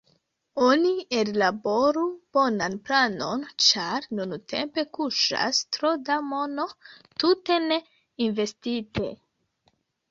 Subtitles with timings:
[0.67, 2.05] Oni ellaboru
[2.37, 6.69] bonan planon, ĉar nuntempe kuŝas tro da mono
[7.23, 7.83] tute ne
[8.31, 9.17] investite.